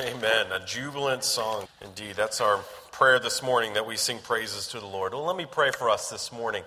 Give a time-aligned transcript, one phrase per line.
[0.00, 0.46] Amen.
[0.50, 1.68] A jubilant song.
[1.82, 2.60] Indeed, that's our
[2.90, 5.12] prayer this morning that we sing praises to the Lord.
[5.12, 6.62] Well, let me pray for us this morning.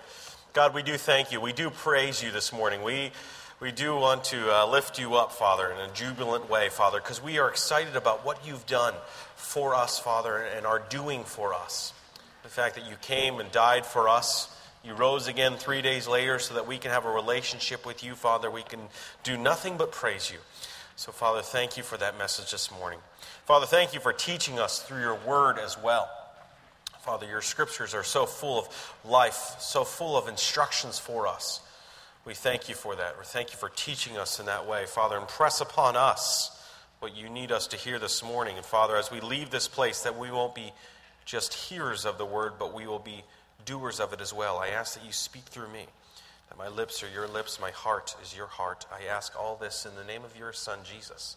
[0.52, 1.40] God, we do thank you.
[1.40, 2.84] We do praise you this morning.
[2.84, 3.10] We,
[3.58, 7.20] we do want to uh, lift you up, Father, in a jubilant way, Father, because
[7.20, 8.94] we are excited about what you've done
[9.34, 11.92] for us, Father, and are doing for us.
[12.44, 14.56] The fact that you came and died for us.
[14.84, 18.14] You rose again three days later so that we can have a relationship with you,
[18.14, 18.48] Father.
[18.48, 18.80] We can
[19.24, 20.38] do nothing but praise you.
[20.96, 23.00] So, Father, thank you for that message this morning.
[23.44, 26.08] Father, thank you for teaching us through your word as well.
[27.00, 31.60] Father, your scriptures are so full of life, so full of instructions for us.
[32.24, 33.18] We thank you for that.
[33.18, 34.86] We thank you for teaching us in that way.
[34.86, 36.50] Father, impress upon us
[37.00, 38.56] what you need us to hear this morning.
[38.56, 40.72] And Father, as we leave this place, that we won't be
[41.26, 43.24] just hearers of the word, but we will be
[43.66, 44.56] doers of it as well.
[44.56, 45.84] I ask that you speak through me.
[46.48, 48.86] That my lips are your lips, my heart is your heart.
[48.90, 51.36] I ask all this in the name of your Son, Jesus.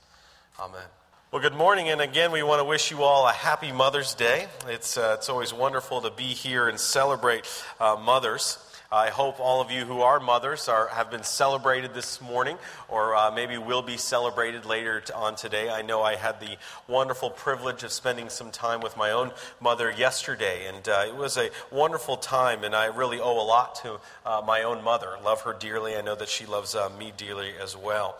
[0.58, 0.88] Amen.
[1.30, 4.48] Well, good morning, and again, we want to wish you all a happy Mother's Day.
[4.70, 7.46] It's, uh, it's always wonderful to be here and celebrate
[7.82, 8.58] uh, mothers.
[8.90, 13.14] I hope all of you who are mothers are, have been celebrated this morning, or
[13.14, 15.70] uh, maybe will be celebrated later on today.
[15.70, 16.56] I know I had the
[16.88, 21.36] wonderful privilege of spending some time with my own mother yesterday, and uh, it was
[21.36, 25.18] a wonderful time, and I really owe a lot to uh, my own mother.
[25.26, 25.98] Love her dearly.
[25.98, 28.18] I know that she loves uh, me dearly as well.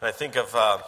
[0.00, 0.78] And I think of uh,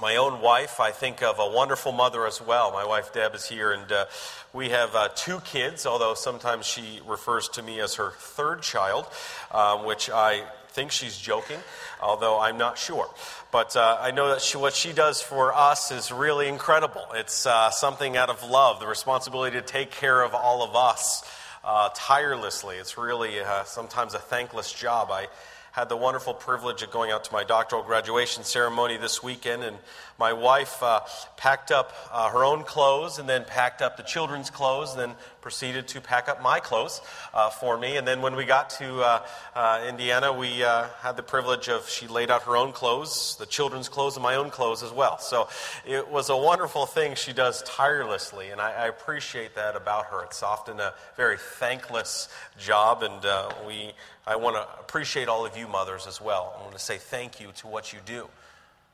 [0.00, 2.72] my own wife, I think of a wonderful mother as well.
[2.72, 4.06] My wife Deb is here, and uh,
[4.52, 9.06] we have uh, two kids, although sometimes she refers to me as her third child,
[9.50, 11.58] um, which I think she's joking,
[12.00, 13.10] although I'm not sure.
[13.52, 17.04] But uh, I know that she, what she does for us is really incredible.
[17.14, 21.28] It's uh, something out of love, the responsibility to take care of all of us
[21.62, 22.76] uh, tirelessly.
[22.76, 25.10] It's really uh, sometimes a thankless job.
[25.10, 25.26] I
[25.72, 29.76] had the wonderful privilege of going out to my doctoral graduation ceremony this weekend, and
[30.18, 31.00] my wife uh,
[31.36, 35.14] packed up uh, her own clothes and then packed up the children's clothes, and then
[35.40, 37.00] proceeded to pack up my clothes
[37.32, 37.96] uh, for me.
[37.96, 41.88] And then when we got to uh, uh, Indiana, we uh, had the privilege of
[41.88, 45.18] she laid out her own clothes, the children's clothes, and my own clothes as well.
[45.18, 45.48] So
[45.86, 50.24] it was a wonderful thing she does tirelessly, and I, I appreciate that about her.
[50.24, 52.28] It's often a very thankless
[52.58, 53.24] job, and
[53.66, 53.92] we
[54.30, 56.54] I want to appreciate all of you mothers as well.
[56.56, 58.28] I want to say thank you to what you do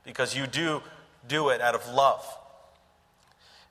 [0.03, 0.81] because you do
[1.29, 2.25] do it out of love.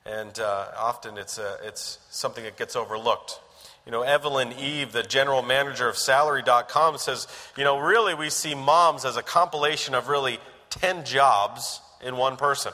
[0.05, 3.39] And uh, often it's, a, it's something that gets overlooked.
[3.83, 7.27] You know, Evelyn Eve, the general manager of salary.com, says,
[7.57, 10.37] you know, really we see moms as a compilation of really
[10.69, 12.73] 10 jobs in one person.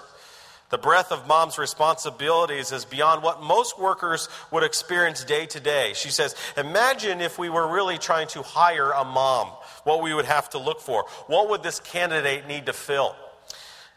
[0.71, 5.91] The breadth of mom's responsibilities is beyond what most workers would experience day to day.
[5.95, 9.47] She says, Imagine if we were really trying to hire a mom,
[9.83, 11.05] what we would have to look for.
[11.27, 13.15] What would this candidate need to fill?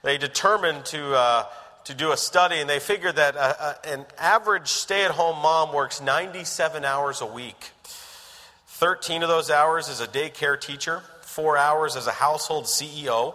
[0.02, 1.46] They determined to, uh,
[1.84, 5.40] to do a study, and they figured that uh, uh, an average stay at home
[5.40, 7.70] mom works 97 hours a week.
[8.66, 13.34] 13 of those hours as a daycare teacher, four hours as a household CEO.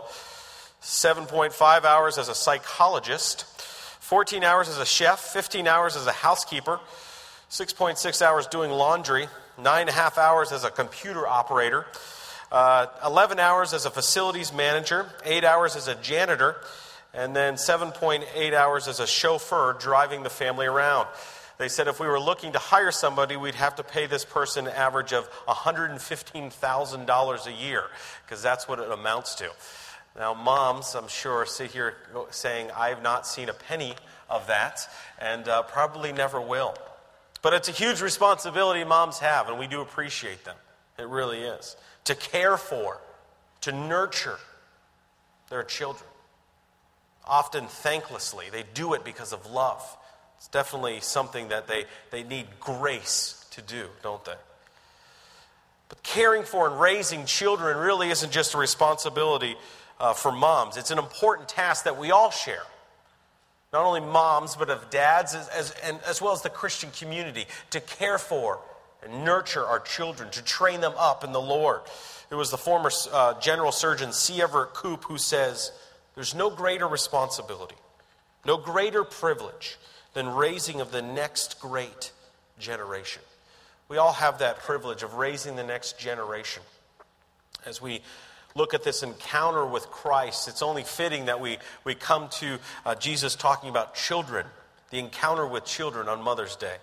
[0.82, 3.44] 7.5 hours as a psychologist,
[4.00, 6.80] 14 hours as a chef, 15 hours as a housekeeper,
[7.50, 9.28] 6.6 hours doing laundry,
[9.60, 11.86] 9.5 hours as a computer operator,
[12.52, 16.56] uh, 11 hours as a facilities manager, 8 hours as a janitor,
[17.14, 21.08] and then 7.8 hours as a chauffeur driving the family around.
[21.58, 24.66] They said if we were looking to hire somebody, we'd have to pay this person
[24.66, 27.84] an average of $115,000 a year,
[28.26, 29.52] because that's what it amounts to.
[30.20, 31.96] Now, moms, I'm sure, sit here
[32.30, 33.96] saying, I have not seen a penny
[34.30, 34.86] of that,
[35.18, 36.76] and uh, probably never will.
[37.42, 40.58] But it's a huge responsibility moms have, and we do appreciate them.
[40.98, 41.78] It really is.
[42.04, 43.00] To care for,
[43.62, 44.38] to nurture
[45.50, 46.10] their children.
[47.26, 48.52] Often thanklessly.
[48.52, 49.82] They do it because of love.
[50.38, 54.36] It's definitely something that they, they need grace to do, don't they?
[55.88, 59.56] But caring for and raising children really isn't just a responsibility
[60.00, 60.78] uh, for moms.
[60.78, 62.64] It's an important task that we all share.
[63.72, 67.46] Not only moms, but of dads, as, as, and as well as the Christian community,
[67.72, 68.60] to care for
[69.04, 71.82] and nurture our children, to train them up in the Lord.
[72.32, 74.42] It was the former uh, General Surgeon C.
[74.42, 75.72] Everett Koop who says,
[76.16, 77.76] There's no greater responsibility,
[78.46, 79.78] no greater privilege
[80.14, 82.12] than raising of the next great
[82.60, 83.22] generation.
[83.88, 86.64] We all have that privilege of raising the next generation.
[87.66, 88.02] As we
[88.60, 92.94] look at this encounter with Christ, it's only fitting that we, we come to uh,
[92.94, 94.46] Jesus talking about children,
[94.92, 96.76] the encounter with children on Mother's Day.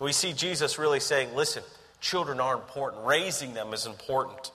[0.00, 1.64] We see Jesus really saying, listen,
[2.00, 4.52] children are important, raising them is important.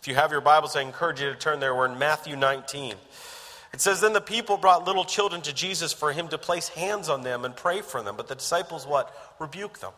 [0.00, 1.74] If you have your Bibles, I encourage you to turn there.
[1.74, 2.94] We're in Matthew 19.
[3.72, 7.08] It says, Then the people brought little children to Jesus for him to place hands
[7.08, 8.16] on them and pray for them.
[8.16, 9.12] But the disciples, what?
[9.38, 9.92] Rebuke them.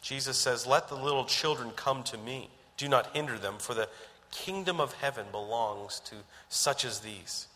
[0.00, 2.48] Jesus says, Let the little children come to me.
[2.76, 3.88] Do not hinder them, for the
[4.30, 6.16] kingdom of heaven belongs to
[6.48, 7.46] such as these.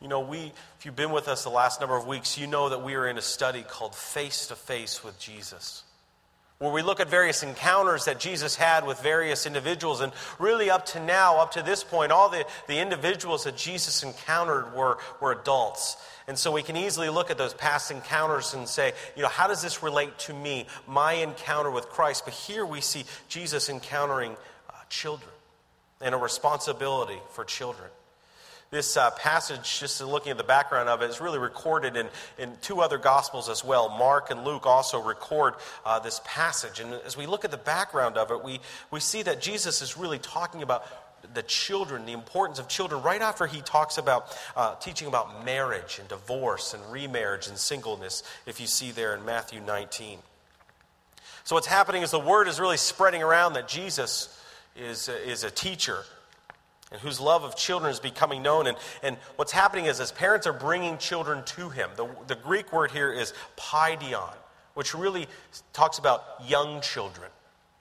[0.00, 2.70] You know, we, if you've been with us the last number of weeks, you know
[2.70, 5.84] that we are in a study called Face to Face with Jesus
[6.60, 10.02] where we look at various encounters that Jesus had with various individuals.
[10.02, 14.02] And really, up to now, up to this point, all the, the individuals that Jesus
[14.02, 15.96] encountered were, were adults.
[16.28, 19.48] And so we can easily look at those past encounters and say, you know, how
[19.48, 22.26] does this relate to me, my encounter with Christ?
[22.26, 24.32] But here we see Jesus encountering
[24.68, 25.32] uh, children
[26.00, 27.90] and a responsibility for children.
[28.70, 32.06] This uh, passage, just looking at the background of it, is really recorded in,
[32.38, 33.88] in two other Gospels as well.
[33.88, 35.54] Mark and Luke also record
[35.84, 36.78] uh, this passage.
[36.78, 38.60] And as we look at the background of it, we,
[38.92, 40.84] we see that Jesus is really talking about
[41.34, 45.98] the children, the importance of children, right after he talks about uh, teaching about marriage
[45.98, 50.18] and divorce and remarriage and singleness, if you see there in Matthew 19.
[51.42, 54.39] So, what's happening is the word is really spreading around that Jesus
[54.80, 56.04] is, is a teacher
[56.92, 58.66] and whose love of children is becoming known.
[58.66, 62.72] And, and what's happening is, as parents are bringing children to him, the, the Greek
[62.72, 64.34] word here is paidion,
[64.74, 65.28] which really
[65.72, 67.30] talks about young children,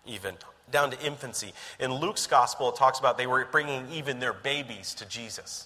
[0.06, 0.36] even
[0.72, 1.54] down to infancy.
[1.80, 5.66] In Luke's gospel, it talks about they were bringing even their babies to Jesus.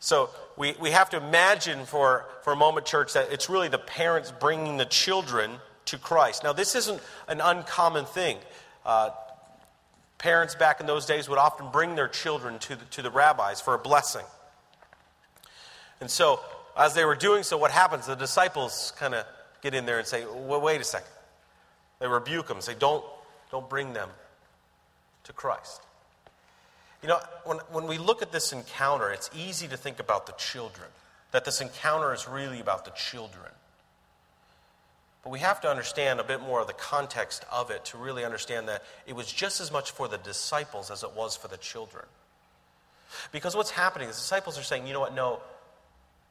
[0.00, 3.78] So we, we have to imagine for, for a moment, church, that it's really the
[3.78, 5.52] parents bringing the children
[5.86, 6.44] to Christ.
[6.44, 8.38] Now, this isn't an uncommon thing.
[8.84, 9.10] Uh,
[10.18, 13.60] Parents back in those days would often bring their children to the, to the rabbis
[13.60, 14.24] for a blessing.
[16.00, 16.40] And so,
[16.76, 18.06] as they were doing so, what happens?
[18.06, 19.24] The disciples kind of
[19.62, 21.08] get in there and say, well, wait a second.
[22.00, 23.04] They rebuke them, say, don't,
[23.50, 24.08] don't bring them
[25.24, 25.80] to Christ.
[27.02, 30.32] You know, when, when we look at this encounter, it's easy to think about the
[30.32, 30.88] children,
[31.30, 33.50] that this encounter is really about the children.
[35.22, 38.24] But we have to understand a bit more of the context of it to really
[38.24, 41.56] understand that it was just as much for the disciples as it was for the
[41.56, 42.04] children.
[43.32, 45.40] Because what's happening, is the disciples are saying, you know what, no,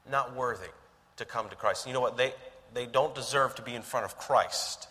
[0.10, 0.70] not worthy
[1.18, 1.88] to come to Christ.
[1.88, 2.34] You know what, they,
[2.74, 4.88] they don't deserve to be in front of Christ,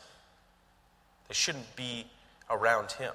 [1.28, 2.06] they shouldn't be
[2.50, 3.12] around Him.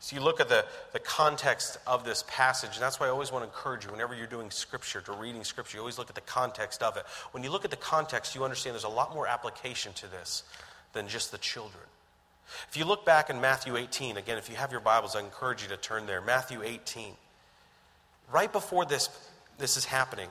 [0.00, 3.32] So you look at the, the context of this passage, and that's why I always
[3.32, 6.14] want to encourage you, whenever you're doing scripture, to reading scripture, you always look at
[6.14, 7.04] the context of it.
[7.32, 10.44] When you look at the context, you understand there's a lot more application to this
[10.92, 11.84] than just the children.
[12.70, 15.62] If you look back in Matthew 18, again, if you have your Bibles, I encourage
[15.62, 16.20] you to turn there.
[16.20, 17.14] Matthew 18.
[18.32, 19.08] Right before this,
[19.58, 20.28] this is happening,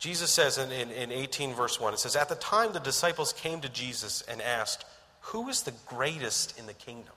[0.00, 3.34] Jesus says in, in, in 18, verse 1, it says, At the time the disciples
[3.34, 4.86] came to Jesus and asked,
[5.20, 7.12] Who is the greatest in the kingdom?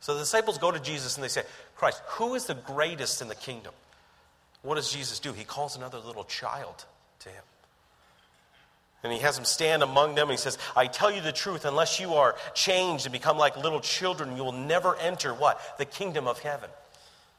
[0.00, 1.42] So the disciples go to Jesus and they say,
[1.76, 3.72] Christ, who is the greatest in the kingdom?
[4.62, 5.32] What does Jesus do?
[5.32, 6.84] He calls another little child
[7.20, 7.42] to him.
[9.04, 10.28] And he has him stand among them.
[10.28, 13.56] And he says, I tell you the truth, unless you are changed and become like
[13.56, 15.60] little children, you will never enter what?
[15.78, 16.68] The kingdom of heaven.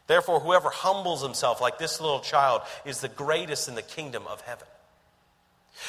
[0.07, 4.41] Therefore, whoever humbles himself like this little child is the greatest in the kingdom of
[4.41, 4.67] heaven.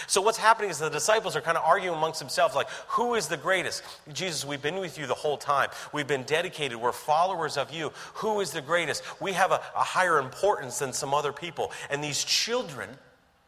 [0.07, 3.29] So, what's happening is the disciples are kind of arguing amongst themselves, like, who is
[3.29, 3.83] the greatest?
[4.13, 5.71] Jesus, we've been with you the whole time.
[5.93, 6.77] We've been dedicated.
[6.77, 7.93] We're followers of you.
[8.15, 9.03] Who is the greatest?
[9.21, 11.73] We have a, a higher importance than some other people.
[11.91, 12.89] And these children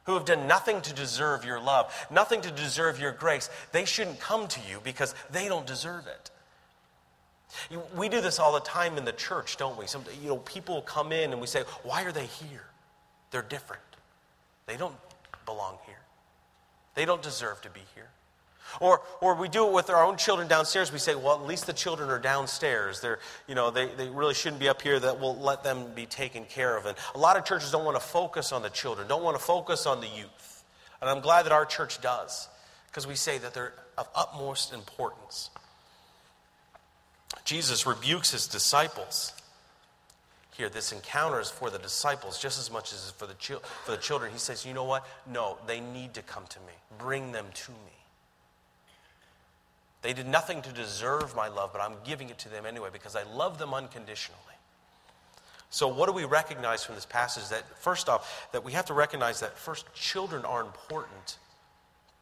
[0.05, 4.19] who have done nothing to deserve your love, nothing to deserve your grace, they shouldn't
[4.19, 6.31] come to you because they don't deserve it.
[7.95, 9.87] We do this all the time in the church, don't we?
[9.87, 12.65] Some, you know, people come in and we say, why are they here?
[13.31, 13.83] They're different.
[14.67, 14.95] They don't
[15.45, 16.02] belong here.
[16.95, 18.09] They don't deserve to be here.
[18.81, 20.93] Or, or we do it with our own children downstairs.
[20.93, 23.01] We say, well, at least the children are downstairs.
[23.01, 24.99] They're, you know, they, they really shouldn't be up here.
[24.99, 26.87] That will let them be taken care of.
[26.87, 29.43] And a lot of churches don't want to focus on the children, don't want to
[29.43, 30.65] focus on the youth.
[31.01, 32.49] And I'm glad that our church does,
[32.87, 35.51] because we say that they're of utmost importance.
[37.45, 39.35] Jesus rebukes his disciples
[40.57, 40.69] here.
[40.69, 43.35] This encounter is for the disciples just as much as for the,
[43.85, 44.33] for the children.
[44.33, 45.07] He says, You know what?
[45.27, 46.73] No, they need to come to me.
[46.99, 47.77] Bring them to me.
[50.03, 53.15] They did nothing to deserve my love, but I'm giving it to them anyway because
[53.15, 54.41] I love them unconditionally.
[55.71, 57.49] So, what do we recognize from this passage?
[57.49, 61.39] That first off, that we have to recognize that first, children are important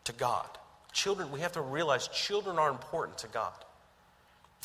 [0.05, 0.47] to God.
[0.93, 3.53] Children, we have to realize children are important to God.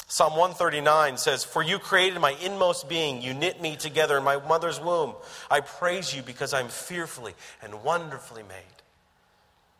[0.07, 3.21] Psalm 139 says, For you created my inmost being.
[3.21, 5.15] You knit me together in my mother's womb.
[5.49, 8.57] I praise you because I'm fearfully and wonderfully made.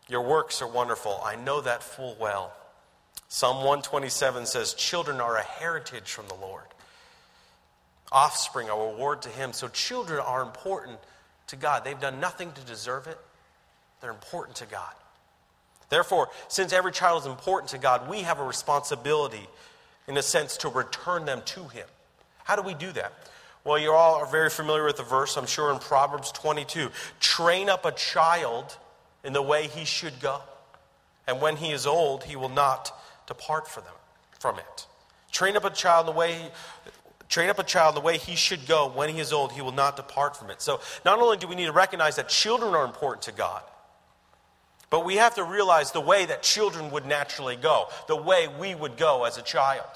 [0.07, 1.19] Your works are wonderful.
[1.23, 2.53] I know that full well.
[3.27, 6.63] Psalm 127 says, Children are a heritage from the Lord.
[8.11, 9.51] offspring, a reward to Him.
[9.51, 10.99] So children are important
[11.47, 11.83] to God.
[11.83, 13.17] They've done nothing to deserve it,
[14.01, 14.93] they're important to God.
[15.89, 19.47] Therefore, since every child is important to God, we have a responsibility,
[20.07, 21.87] in a sense, to return them to Him.
[22.43, 23.13] How do we do that?
[23.63, 26.89] Well, you all are very familiar with the verse, I'm sure, in Proverbs 22.
[27.19, 28.77] Train up a child
[29.23, 30.41] in the way he should go,
[31.27, 32.91] and when he is old, he will not
[33.25, 33.93] depart from them,
[34.39, 34.85] from it.
[35.31, 36.51] Train up a child in the way
[37.27, 38.87] Train up a child the way he should go.
[38.87, 40.61] When he is old, he will not depart from it.
[40.61, 43.63] So, not only do we need to recognize that children are important to God,
[44.95, 48.73] but we have to realize the way that children would naturally go, the way we
[48.73, 49.89] would go as a child.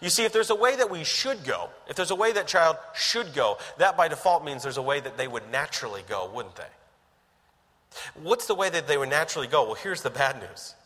[0.00, 2.46] You see, if there's a way that we should go, if there's a way that
[2.46, 6.30] child should go, that by default means there's a way that they would naturally go,
[6.32, 6.62] wouldn't they?
[8.22, 9.64] What's the way that they would naturally go?
[9.64, 10.76] Well, here's the bad news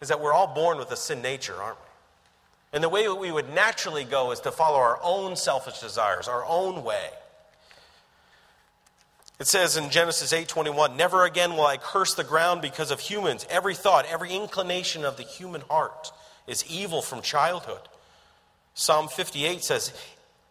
[0.00, 1.90] is that we're all born with a sin nature, aren't we?
[2.72, 6.28] And the way that we would naturally go is to follow our own selfish desires,
[6.28, 7.10] our own way.
[9.38, 13.46] It says in Genesis 8:21, "Never again will I curse the ground because of humans.
[13.50, 16.12] Every thought, every inclination of the human heart
[16.46, 17.88] is evil from childhood."
[18.74, 19.92] Psalm 58 says,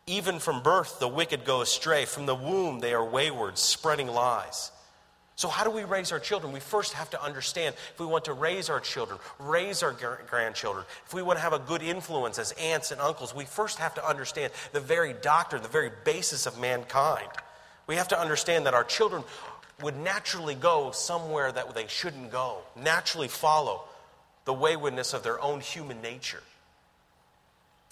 [0.05, 2.05] Even from birth the wicked go astray.
[2.05, 4.71] From the womb they are wayward, spreading lies.
[5.35, 6.53] So, how do we raise our children?
[6.53, 10.85] We first have to understand if we want to raise our children, raise our grandchildren,
[11.05, 13.95] if we want to have a good influence as aunts and uncles, we first have
[13.95, 17.29] to understand the very doctrine, the very basis of mankind.
[17.87, 19.23] We have to understand that our children
[19.81, 23.83] would naturally go somewhere that they shouldn't go, naturally follow
[24.45, 26.43] the waywardness of their own human nature.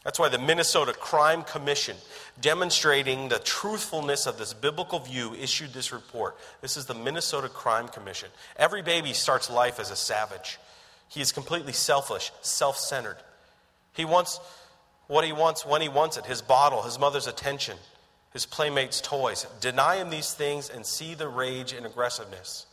[0.03, 1.95] That's why the Minnesota Crime Commission,
[2.39, 6.37] demonstrating the truthfulness of this biblical view, issued this report.
[6.61, 8.29] This is the Minnesota Crime Commission.
[8.57, 10.57] Every baby starts life as a savage.
[11.07, 13.17] He is completely selfish, self centered.
[13.93, 14.39] He wants
[15.07, 17.77] what he wants when he wants it his bottle, his mother's attention,
[18.33, 19.45] his playmates' toys.
[19.59, 22.65] Deny him these things and see the rage and aggressiveness,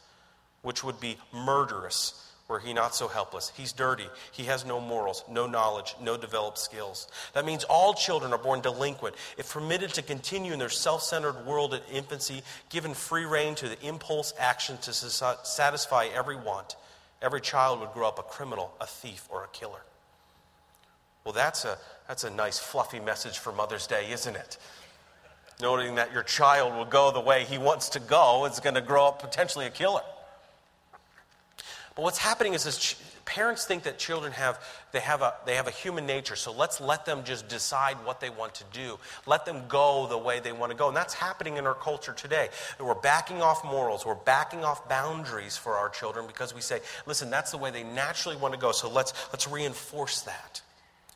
[0.63, 3.53] which would be murderous were he not so helpless.
[3.57, 4.07] He's dirty.
[4.33, 7.07] He has no morals, no knowledge, no developed skills.
[7.35, 9.17] That means all children are born delinquent.
[9.37, 13.69] If permitted to continue in their self centered world at infancy, given free rein to
[13.69, 16.77] the impulse action to satisfy every want,
[17.21, 19.83] every child would grow up a criminal, a thief, or a killer.
[21.25, 24.57] Well, that's a, that's a nice, fluffy message for Mother's Day, isn't it?
[25.61, 28.81] Noting that your child will go the way he wants to go is going to
[28.81, 30.03] grow up potentially a killer.
[31.97, 34.59] But what's happening is this parents think that children have
[34.93, 38.21] they have a they have a human nature so let's let them just decide what
[38.21, 39.01] they want to do.
[39.27, 42.13] Let them go the way they want to go and that's happening in our culture
[42.13, 42.51] today.
[42.79, 47.31] We're backing off morals we're backing off boundaries for our children because we say listen
[47.31, 50.63] that's the way they naturally want to go so let's let's reinforce that.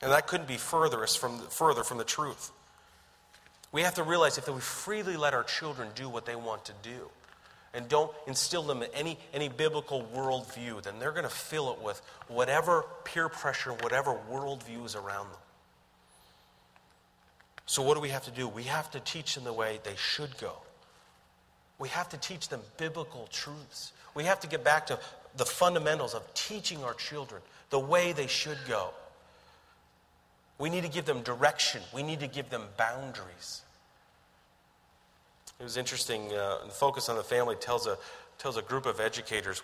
[0.02, 2.50] And that couldn't be furthest from further from the truth
[3.72, 6.72] we have to realize if we freely let our children do what they want to
[6.82, 7.10] do
[7.74, 11.82] and don't instill them in any, any biblical worldview, then they're going to fill it
[11.82, 15.38] with whatever peer pressure, whatever worldview is around them.
[17.64, 18.46] So, what do we have to do?
[18.46, 20.52] We have to teach them the way they should go.
[21.78, 23.92] We have to teach them biblical truths.
[24.14, 24.98] We have to get back to
[25.36, 28.90] the fundamentals of teaching our children the way they should go.
[30.62, 33.62] We need to give them direction, we need to give them boundaries.
[35.58, 36.32] It was interesting.
[36.32, 37.98] Uh, Focus on the Family tells a,
[38.38, 39.60] tells a group of educators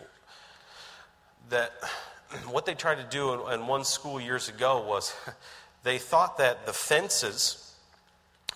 [1.50, 1.72] that
[2.50, 5.14] what they tried to do in, in one school years ago was
[5.84, 7.76] they thought that the fences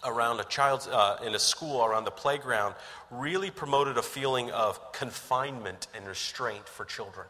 [0.02, 2.74] around a child uh, in a school around the playground
[3.12, 7.28] really promoted a feeling of confinement and restraint for children.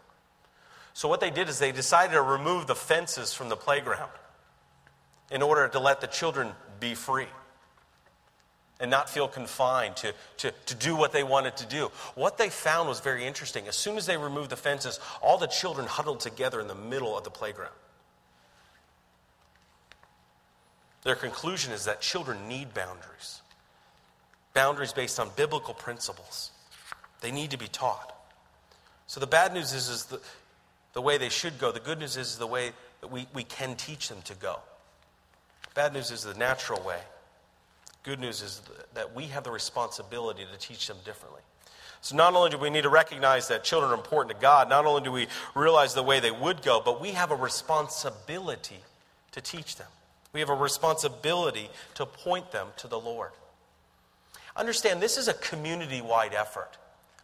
[0.94, 4.08] So what they did is they decided to remove the fences from the playground
[5.32, 7.26] in order to let the children be free
[8.78, 11.90] and not feel confined to, to, to do what they wanted to do.
[12.14, 13.66] What they found was very interesting.
[13.68, 17.16] As soon as they removed the fences, all the children huddled together in the middle
[17.16, 17.72] of the playground.
[21.04, 23.40] Their conclusion is that children need boundaries,
[24.54, 26.50] boundaries based on biblical principles.
[27.20, 28.14] They need to be taught.
[29.06, 30.20] So the bad news is, is the,
[30.92, 31.72] the way they should go.
[31.72, 34.58] The good news is the way that we, we can teach them to go.
[35.74, 37.00] Bad news is the natural way.
[38.02, 38.62] Good news is
[38.94, 41.42] that we have the responsibility to teach them differently.
[42.00, 44.86] So, not only do we need to recognize that children are important to God, not
[44.86, 48.80] only do we realize the way they would go, but we have a responsibility
[49.30, 49.86] to teach them.
[50.32, 53.30] We have a responsibility to point them to the Lord.
[54.56, 56.70] Understand, this is a community wide effort.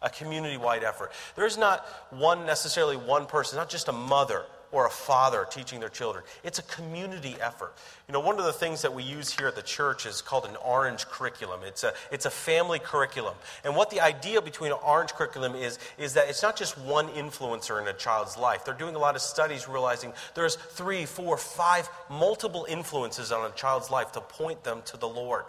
[0.01, 1.11] A community wide effort.
[1.35, 5.89] There's not one necessarily one person, not just a mother or a father teaching their
[5.89, 6.23] children.
[6.43, 7.73] It's a community effort.
[8.07, 10.45] You know, one of the things that we use here at the church is called
[10.45, 11.61] an orange curriculum.
[11.63, 13.35] It's a, it's a family curriculum.
[13.63, 17.07] And what the idea between an orange curriculum is, is that it's not just one
[17.09, 18.65] influencer in a child's life.
[18.65, 23.53] They're doing a lot of studies realizing there's three, four, five multiple influences on a
[23.53, 25.45] child's life to point them to the Lord.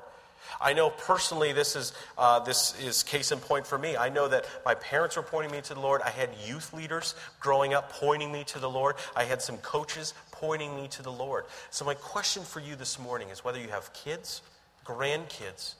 [0.60, 3.96] I know personally this is, uh, this is case in point for me.
[3.96, 6.00] I know that my parents were pointing me to the Lord.
[6.02, 8.96] I had youth leaders growing up pointing me to the Lord.
[9.14, 11.44] I had some coaches pointing me to the Lord.
[11.70, 14.42] So, my question for you this morning is whether you have kids,
[14.86, 15.74] grandkids,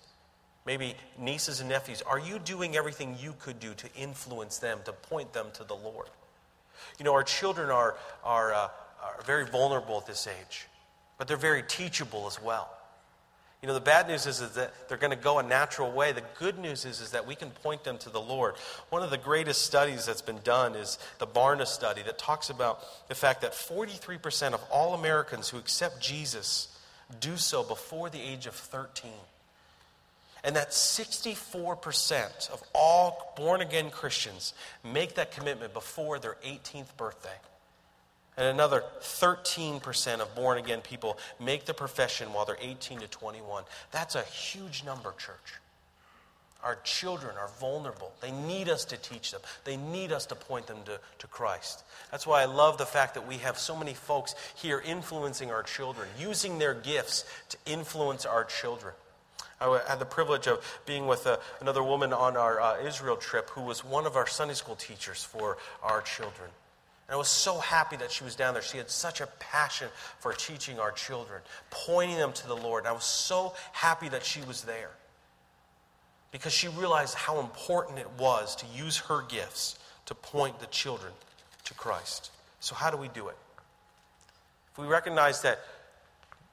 [0.66, 4.92] maybe nieces and nephews, are you doing everything you could do to influence them, to
[4.92, 6.08] point them to the Lord?
[6.98, 8.68] You know, our children are, are, uh,
[9.02, 10.66] are very vulnerable at this age,
[11.18, 12.70] but they're very teachable as well.
[13.62, 16.12] You know, the bad news is, is that they're going to go a natural way.
[16.12, 18.54] The good news is, is that we can point them to the Lord.
[18.88, 22.82] One of the greatest studies that's been done is the Barna study that talks about
[23.08, 26.74] the fact that 43% of all Americans who accept Jesus
[27.20, 29.10] do so before the age of 13.
[30.42, 37.28] And that 64% of all born again Christians make that commitment before their 18th birthday.
[38.40, 43.64] And another 13% of born again people make the profession while they're 18 to 21.
[43.92, 45.60] That's a huge number, church.
[46.64, 48.12] Our children are vulnerable.
[48.22, 51.84] They need us to teach them, they need us to point them to, to Christ.
[52.10, 55.62] That's why I love the fact that we have so many folks here influencing our
[55.62, 58.94] children, using their gifts to influence our children.
[59.60, 63.50] I had the privilege of being with uh, another woman on our uh, Israel trip
[63.50, 66.48] who was one of our Sunday school teachers for our children.
[67.10, 68.62] And I was so happy that she was down there.
[68.62, 69.88] She had such a passion
[70.20, 72.84] for teaching our children, pointing them to the Lord.
[72.84, 74.90] And I was so happy that she was there
[76.30, 79.76] because she realized how important it was to use her gifts
[80.06, 81.12] to point the children
[81.64, 82.30] to Christ.
[82.60, 83.36] So, how do we do it?
[84.70, 85.58] If we recognize that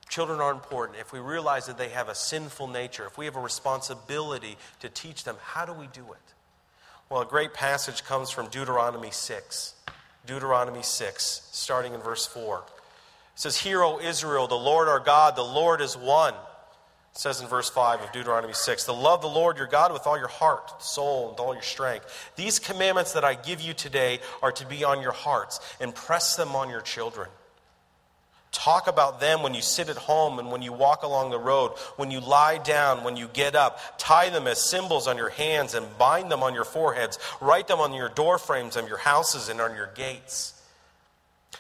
[0.10, 3.36] children are important, if we realize that they have a sinful nature, if we have
[3.36, 6.34] a responsibility to teach them, how do we do it?
[7.12, 9.76] Well, a great passage comes from Deuteronomy 6.
[10.27, 12.57] Deuteronomy 6, starting in verse 4.
[12.57, 12.63] It
[13.40, 16.33] says, Hear, O Israel, the Lord our God, the Lord is one.
[16.33, 20.05] It says in verse 5 of Deuteronomy 6 to love the Lord your God with
[20.05, 22.31] all your heart, soul, and all your strength.
[22.35, 26.35] These commandments that I give you today are to be on your hearts, and press
[26.35, 27.27] them on your children.
[28.57, 31.74] Talk about them when you sit at home and when you walk along the road,
[31.96, 33.79] when you lie down, when you get up.
[34.00, 37.20] Tie them as symbols on your hands and bind them on your foreheads.
[37.39, 40.59] Write them on your doorframes of your houses and on your gates.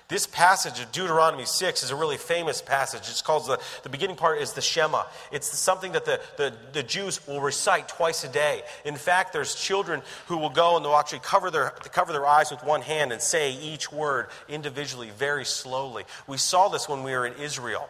[0.07, 3.01] This passage of Deuteronomy 6 is a really famous passage.
[3.01, 5.03] It's called the, the beginning part is the Shema.
[5.31, 8.61] It's something that the, the, the Jews will recite twice a day.
[8.85, 12.51] In fact, there's children who will go and they'll actually cover their, cover their eyes
[12.51, 16.03] with one hand and say each word individually, very slowly.
[16.27, 17.89] We saw this when we were in Israel.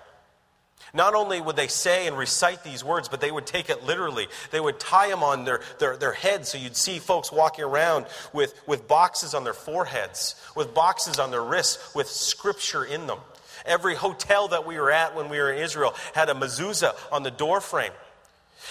[0.94, 4.28] Not only would they say and recite these words, but they would take it literally.
[4.52, 8.06] They would tie them on their, their, their heads so you'd see folks walking around
[8.34, 13.20] with, with boxes on their foreheads, with boxes on their wrists, with scripture in them.
[13.66, 17.24] Every hotel that we were at when we were in Israel had a mezuzah on
[17.24, 17.92] the doorframe.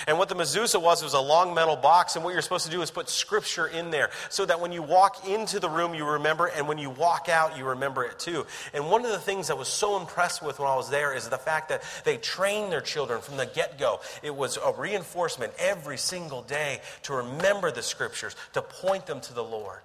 [0.06, 2.16] And what the mezuzah was, was a long metal box.
[2.16, 4.82] And what you're supposed to do is put scripture in there so that when you
[4.82, 8.46] walk into the room, you remember, and when you walk out, you remember it too.
[8.74, 11.28] And one of the things I was so impressed with when I was there is
[11.28, 14.00] the fact that they trained their children from the get go.
[14.22, 19.34] It was a reinforcement every single day to remember the scriptures, to point them to
[19.34, 19.80] the Lord.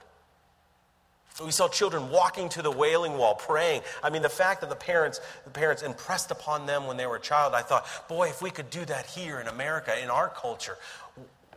[1.44, 3.82] We saw children walking to the wailing wall, praying.
[4.04, 7.16] I mean, the fact that the parents, the parents impressed upon them when they were
[7.16, 10.30] a child, I thought, boy, if we could do that here in America, in our
[10.30, 10.78] culture,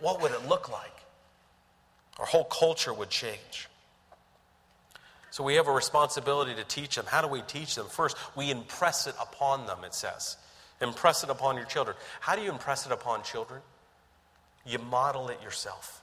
[0.01, 0.93] what would it look like?
[2.19, 3.69] Our whole culture would change.
[5.31, 7.07] So we have a responsibility to teach them.
[7.09, 7.87] How do we teach them?
[7.87, 10.37] First, we impress it upon them, it says.
[10.81, 11.97] Impress it upon your children.
[12.21, 13.61] How do you impress it upon children?
[14.65, 16.03] You model it yourself.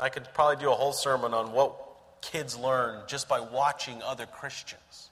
[0.00, 1.89] I could probably do a whole sermon on what
[2.22, 5.10] kids learn just by watching other Christians.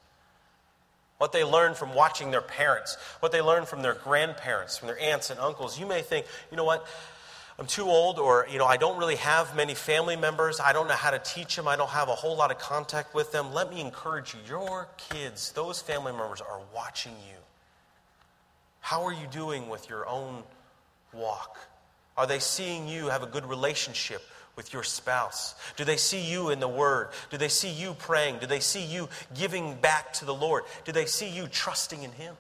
[1.19, 5.01] What they learn from watching their parents, what they learn from their grandparents, from their
[5.01, 5.79] aunts and uncles.
[5.79, 6.87] You may think, you know what,
[7.59, 10.61] I'm too old, or, you know, I don't really have many family members.
[10.61, 11.67] I don't know how to teach them.
[11.67, 13.53] I don't have a whole lot of contact with them.
[13.53, 14.41] Let me encourage you.
[14.47, 17.37] Your kids, those family members are watching you.
[18.79, 20.45] How are you doing with your own
[21.13, 21.59] walk?
[22.17, 24.23] Are they seeing you have a good relationship
[24.59, 25.55] with your spouse?
[25.77, 27.11] Do they see you in the Word?
[27.31, 28.41] Do they see you praying?
[28.41, 30.65] Do they see you giving back to the Lord?
[30.85, 32.35] Do they see you trusting in Him?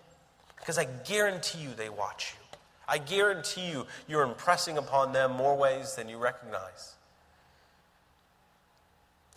[0.59, 2.59] Because I guarantee you they watch you.
[2.89, 6.97] I guarantee you you're impressing upon them more ways than you recognize.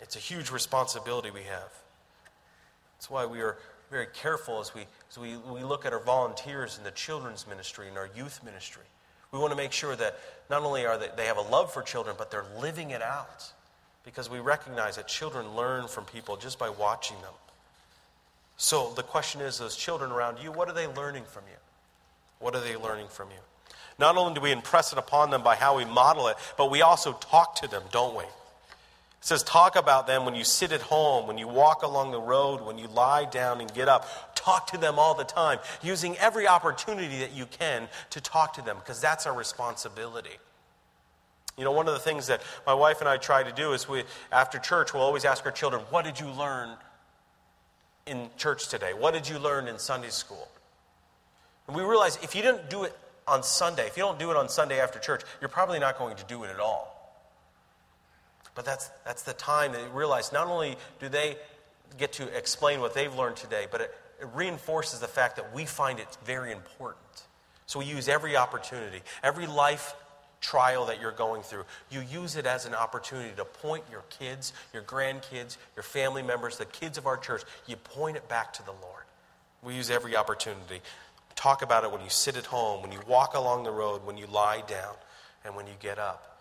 [0.00, 1.72] It's a huge responsibility we have.
[2.96, 3.58] That's why we are
[3.92, 7.86] very careful as we, as we, we look at our volunteers in the children's ministry
[7.86, 8.82] and our youth ministry.
[9.32, 10.18] We want to make sure that
[10.50, 13.50] not only are they, they have a love for children, but they're living it out.
[14.04, 17.32] Because we recognize that children learn from people just by watching them.
[18.58, 21.58] So the question is those children around you, what are they learning from you?
[22.40, 23.38] What are they learning from you?
[23.98, 26.82] Not only do we impress it upon them by how we model it, but we
[26.82, 28.24] also talk to them, don't we?
[29.22, 32.20] It says, talk about them when you sit at home, when you walk along the
[32.20, 34.34] road, when you lie down and get up.
[34.34, 38.62] Talk to them all the time, using every opportunity that you can to talk to
[38.62, 40.38] them, because that's our responsibility.
[41.56, 43.88] You know, one of the things that my wife and I try to do is
[43.88, 46.70] we, after church, we'll always ask our children, What did you learn
[48.06, 48.92] in church today?
[48.92, 50.48] What did you learn in Sunday school?
[51.68, 54.36] And we realize if you didn't do it on Sunday, if you don't do it
[54.36, 56.91] on Sunday after church, you're probably not going to do it at all.
[58.54, 61.36] But that's, that's the time that you realize not only do they
[61.98, 65.64] get to explain what they've learned today, but it, it reinforces the fact that we
[65.64, 66.98] find it very important.
[67.66, 69.94] So we use every opportunity, every life
[70.40, 74.52] trial that you're going through, you use it as an opportunity to point your kids,
[74.74, 78.64] your grandkids, your family members, the kids of our church, you point it back to
[78.64, 79.04] the Lord.
[79.62, 80.82] We use every opportunity.
[81.36, 84.18] Talk about it when you sit at home, when you walk along the road, when
[84.18, 84.94] you lie down,
[85.44, 86.40] and when you get up.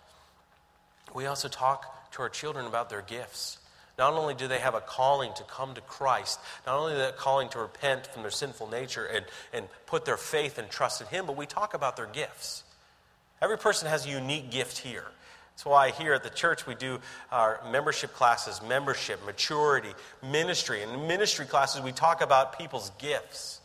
[1.14, 3.58] We also talk to our children about their gifts.
[3.98, 7.50] Not only do they have a calling to come to Christ, not only that calling
[7.50, 11.26] to repent from their sinful nature and, and put their faith and trust in Him,
[11.26, 12.64] but we talk about their gifts.
[13.42, 15.06] Every person has a unique gift here.
[15.54, 17.00] That's why here at the church we do
[17.32, 19.94] our membership classes, membership, maturity,
[20.24, 20.82] ministry.
[20.82, 23.62] And in ministry classes we talk about people's gifts.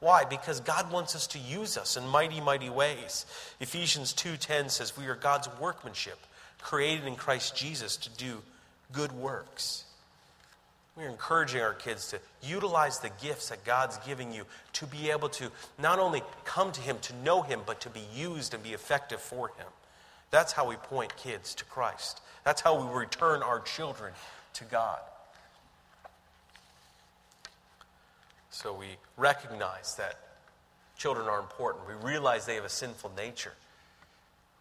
[0.00, 0.24] Why?
[0.24, 3.26] Because God wants us to use us in mighty, mighty ways.
[3.60, 6.18] Ephesians 2:10 says we are God's workmanship,
[6.60, 8.42] created in Christ Jesus to do
[8.92, 9.84] good works.
[10.96, 14.44] We're encouraging our kids to utilize the gifts that God's giving you
[14.74, 18.02] to be able to not only come to Him, to know Him, but to be
[18.14, 19.66] used and be effective for Him.
[20.30, 22.20] That's how we point kids to Christ.
[22.44, 24.12] That's how we return our children
[24.54, 24.98] to God.
[28.50, 30.18] So we recognize that
[30.96, 31.86] children are important.
[31.86, 33.52] We realize they have a sinful nature.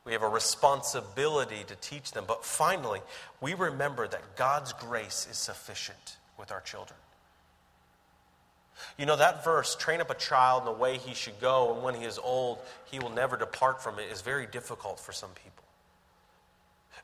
[0.08, 2.24] We have a responsibility to teach them.
[2.26, 3.02] But finally,
[3.42, 6.98] we remember that God's grace is sufficient with our children.
[8.98, 11.84] You know, that verse, train up a child in the way he should go, and
[11.84, 15.32] when he is old, he will never depart from it, is very difficult for some
[15.32, 15.66] people.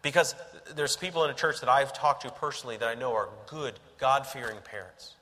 [0.02, 0.34] Because
[0.74, 3.74] there's people in a church that I've talked to personally that I know are good,
[3.98, 5.16] God fearing parents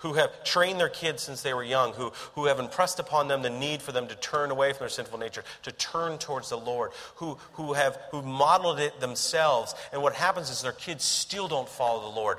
[0.00, 3.42] who have trained their kids since they were young, who, who have impressed upon them
[3.42, 6.58] the need for them to turn away from their sinful nature, to turn towards the
[6.58, 9.74] Lord, who, who have who modeled it themselves.
[9.92, 12.38] And what happens is their kids still don't follow the Lord.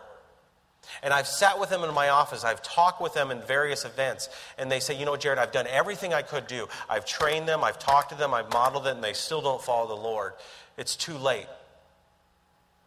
[1.01, 4.29] And I've sat with them in my office, I've talked with them in various events,
[4.57, 6.67] and they say, You know, Jared, I've done everything I could do.
[6.89, 9.87] I've trained them, I've talked to them, I've modeled it, and they still don't follow
[9.87, 10.33] the Lord.
[10.77, 11.47] It's too late.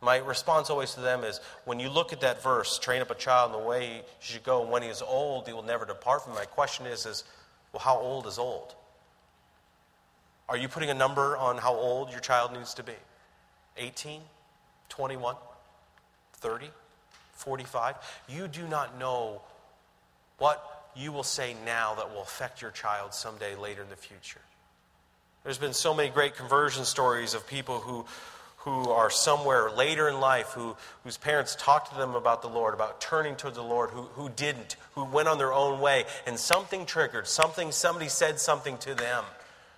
[0.07, 3.17] My response always to them is when you look at that verse, train up a
[3.17, 5.85] child in the way he should go, and when he is old, he will never
[5.85, 6.37] depart from it.
[6.37, 7.25] My question is, is
[7.73, 8.73] well, how old is old?
[10.49, 12.93] Are you putting a number on how old your child needs to be?
[13.79, 14.21] 18?
[14.91, 15.35] 21?
[16.35, 16.71] 30?
[17.33, 17.97] 45?
[18.29, 19.41] You do not know
[20.39, 24.41] what you will say now that will affect your child someday later in the future.
[25.43, 28.07] There's been so many great conversion stories of people who
[28.67, 32.75] who are somewhere later in life, who, whose parents talked to them about the Lord,
[32.75, 36.37] about turning to the Lord, who, who didn't, who went on their own way, and
[36.37, 39.23] something triggered, something, somebody said something to them.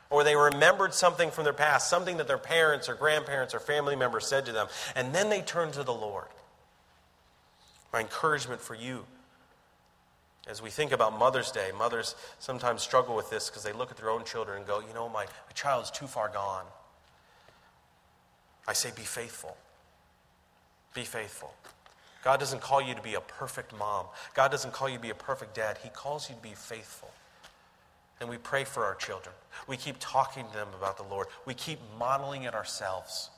[0.09, 3.95] Or they remembered something from their past, something that their parents or grandparents or family
[3.95, 6.29] members said to them, and then they turned to the Lord.
[7.93, 9.05] My encouragement for you
[10.49, 13.99] as we think about Mother's Day, mothers sometimes struggle with this because they look at
[13.99, 16.65] their own children and go, you know, my, my child's too far gone.
[18.69, 19.57] I say, be faithful.
[20.95, 21.55] Be faithful.
[22.23, 24.05] God doesn't call you to be a perfect mom.
[24.35, 25.79] God doesn't call you to be a perfect dad.
[25.83, 27.11] He calls you to be faithful.
[28.21, 29.35] And we pray for our children.
[29.67, 31.29] We keep talking to them about the Lord.
[31.47, 33.31] We keep modeling it ourselves.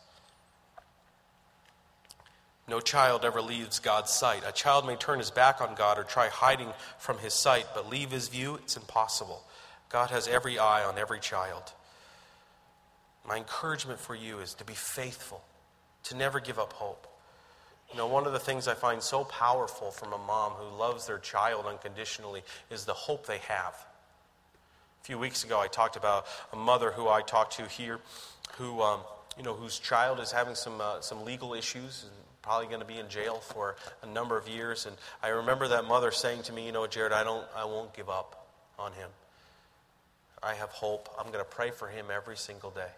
[2.67, 4.43] No child ever leaves God's sight.
[4.47, 7.89] A child may turn his back on God or try hiding from his sight, but
[7.89, 9.45] leave his view, it's impossible.
[9.91, 11.73] God has every eye on every child.
[13.27, 15.43] My encouragement for you is to be faithful,
[16.05, 17.07] to never give up hope.
[17.91, 21.07] You know, one of the things I find so powerful from a mom who loves
[21.07, 23.75] their child unconditionally is the hope they have.
[25.03, 27.99] A few weeks ago, I talked about a mother who I talked to here,
[28.57, 29.01] who, um,
[29.37, 32.87] you know, whose child is having some, uh, some legal issues, and probably going to
[32.87, 34.87] be in jail for a number of years.
[34.87, 37.93] And I remember that mother saying to me, You know, Jared, I, don't, I won't
[37.95, 38.47] give up
[38.79, 39.11] on him.
[40.43, 41.09] I have hope.
[41.19, 42.89] I'm going to pray for him every single day.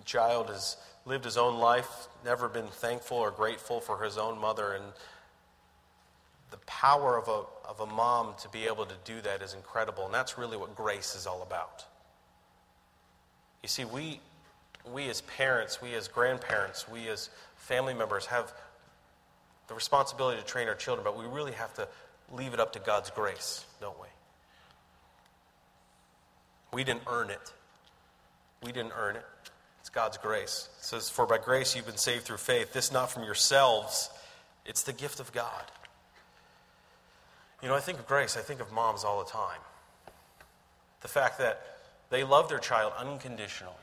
[0.00, 4.40] The child has lived his own life, never been thankful or grateful for his own
[4.40, 4.72] mother.
[4.72, 4.84] And
[6.50, 10.06] the power of a, of a mom to be able to do that is incredible.
[10.06, 11.84] And that's really what grace is all about.
[13.62, 14.20] You see, we,
[14.90, 18.52] we as parents, we as grandparents, we as family members have
[19.68, 21.86] the responsibility to train our children, but we really have to
[22.32, 24.08] leave it up to God's grace, don't we?
[26.72, 27.52] We didn't earn it.
[28.62, 29.24] We didn't earn it.
[29.80, 30.68] It's God's grace.
[30.78, 32.72] It says, For by grace you've been saved through faith.
[32.72, 34.10] This not from yourselves,
[34.66, 35.64] it's the gift of God.
[37.62, 39.60] You know, I think of grace, I think of moms all the time.
[41.02, 41.60] The fact that
[42.10, 43.74] they love their child unconditionally.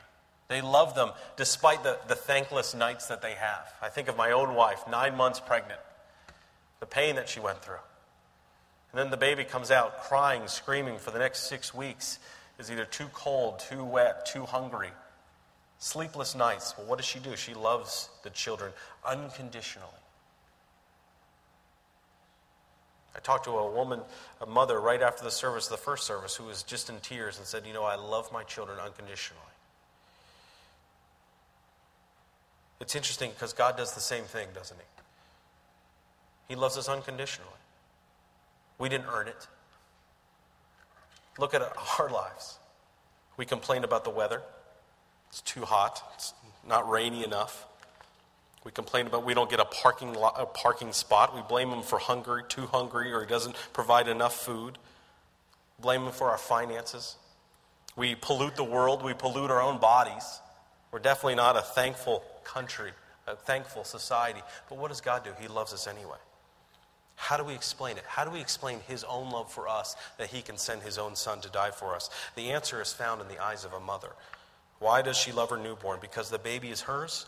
[0.48, 3.72] They love them despite the, the thankless nights that they have.
[3.82, 5.80] I think of my own wife, nine months pregnant,
[6.80, 7.76] the pain that she went through.
[8.92, 12.18] And then the baby comes out crying, screaming for the next six weeks,
[12.58, 14.90] is either too cold, too wet, too hungry.
[15.78, 16.74] Sleepless nights.
[16.76, 17.36] Well, what does she do?
[17.36, 18.72] She loves the children
[19.06, 19.88] unconditionally.
[23.14, 24.00] I talked to a woman,
[24.40, 27.46] a mother, right after the service, the first service, who was just in tears and
[27.46, 29.42] said, You know, I love my children unconditionally.
[32.80, 36.54] It's interesting because God does the same thing, doesn't He?
[36.54, 37.50] He loves us unconditionally.
[38.78, 39.46] We didn't earn it.
[41.38, 41.62] Look at
[41.98, 42.58] our lives.
[43.36, 44.42] We complain about the weather.
[45.30, 46.02] It's too hot.
[46.14, 46.34] It's
[46.66, 47.66] not rainy enough.
[48.64, 51.34] We complain about we don't get a parking, lot, a parking spot.
[51.34, 54.78] We blame him for hungry, too hungry, or he doesn't provide enough food.
[55.80, 57.16] Blame him for our finances.
[57.96, 59.02] We pollute the world.
[59.02, 60.40] We pollute our own bodies.
[60.92, 62.92] We're definitely not a thankful country,
[63.26, 64.42] a thankful society.
[64.68, 65.30] But what does God do?
[65.40, 66.18] He loves us anyway.
[67.16, 68.04] How do we explain it?
[68.06, 71.16] How do we explain His own love for us that He can send His own
[71.16, 72.10] Son to die for us?
[72.36, 74.10] The answer is found in the eyes of a mother.
[74.78, 75.98] Why does she love her newborn?
[76.00, 77.26] Because the baby is hers?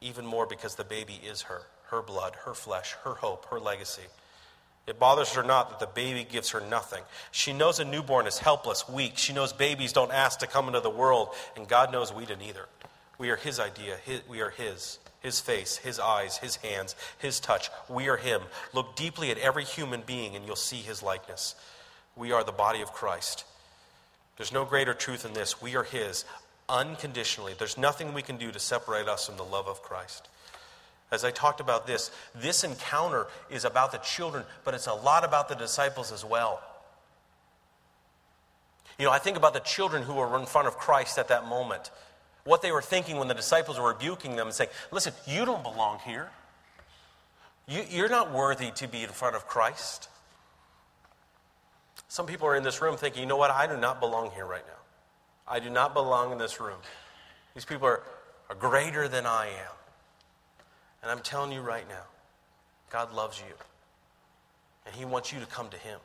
[0.00, 4.02] Even more because the baby is her, her blood, her flesh, her hope, her legacy.
[4.86, 7.02] It bothers her not that the baby gives her nothing.
[7.30, 9.18] She knows a newborn is helpless, weak.
[9.18, 12.42] She knows babies don't ask to come into the world, and God knows we didn't
[12.42, 12.66] either.
[13.18, 14.98] We are His idea, his, we are His.
[15.20, 17.68] His face, His eyes, His hands, His touch.
[17.88, 18.40] We are Him.
[18.72, 21.54] Look deeply at every human being, and you'll see His likeness.
[22.16, 23.44] We are the body of Christ.
[24.38, 25.60] There's no greater truth than this.
[25.60, 26.24] We are His
[26.70, 27.54] unconditionally.
[27.58, 30.28] There's nothing we can do to separate us from the love of Christ.
[31.10, 35.24] As I talked about this, this encounter is about the children, but it's a lot
[35.24, 36.62] about the disciples as well.
[38.98, 41.46] You know, I think about the children who were in front of Christ at that
[41.46, 41.90] moment.
[42.44, 45.62] What they were thinking when the disciples were rebuking them and saying, Listen, you don't
[45.62, 46.30] belong here.
[47.66, 50.08] You, you're not worthy to be in front of Christ.
[52.08, 54.44] Some people are in this room thinking, you know what, I do not belong here
[54.44, 54.79] right now.
[55.50, 56.78] I do not belong in this room.
[57.54, 58.02] These people are,
[58.48, 59.74] are greater than I am.
[61.02, 62.04] And I'm telling you right now,
[62.88, 63.54] God loves you.
[64.86, 65.98] And He wants you to come to Him.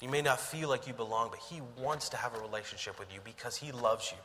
[0.00, 3.12] You may not feel like you belong, but He wants to have a relationship with
[3.12, 4.18] you because He loves you.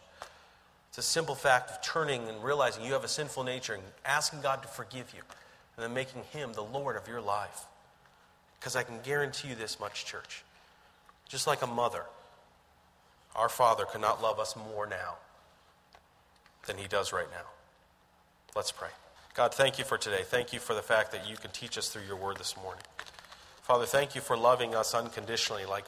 [0.90, 4.42] It's a simple fact of turning and realizing you have a sinful nature and asking
[4.42, 5.22] God to forgive you
[5.76, 7.66] and then making Him the Lord of your life.
[8.60, 10.44] Because I can guarantee you this much, church.
[11.28, 12.04] Just like a mother
[13.38, 15.16] our Father could not love us more now
[16.66, 17.46] than He does right now.
[18.56, 18.90] Let's pray.
[19.36, 20.24] God, thank you for today.
[20.24, 22.84] Thank you for the fact that you can teach us through your word this morning.
[23.62, 25.86] Father, thank you for loving us unconditionally like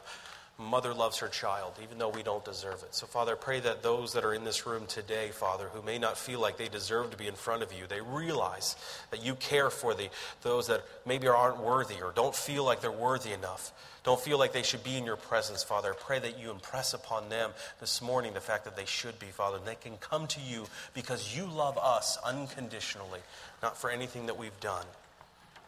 [0.60, 2.94] mother loves her child, even though we don't deserve it.
[2.94, 6.18] So, Father, pray that those that are in this room today, Father, who may not
[6.18, 8.76] feel like they deserve to be in front of you, they realize
[9.12, 10.10] that you care for the,
[10.42, 13.72] those that maybe aren't worthy or don't feel like they're worthy enough,
[14.04, 15.94] don't feel like they should be in your presence, Father.
[15.94, 19.58] Pray that you impress upon them this morning the fact that they should be, Father,
[19.58, 23.20] and they can come to you because you love us unconditionally,
[23.64, 24.86] not for anything that we've done,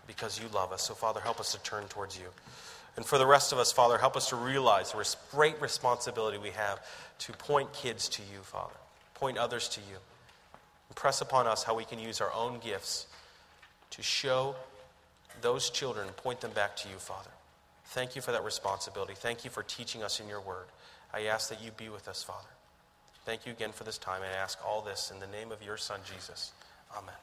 [0.06, 0.82] because you love us.
[0.84, 2.27] So, Father, help us to turn towards you.
[2.97, 6.49] And for the rest of us, Father, help us to realize the great responsibility we
[6.51, 6.86] have
[7.19, 8.75] to point kids to you, Father,
[9.13, 9.97] point others to you.
[10.89, 13.08] Impress upon us how we can use our own gifts
[13.91, 14.56] to show
[15.41, 17.30] those children point them back to you, Father.
[17.86, 19.13] Thank you for that responsibility.
[19.15, 20.65] Thank you for teaching us in your word.
[21.13, 22.47] I ask that you be with us, Father.
[23.25, 24.21] Thank you again for this time.
[24.23, 26.51] and I ask all this in the name of your Son, Jesus.
[26.95, 27.15] Amen.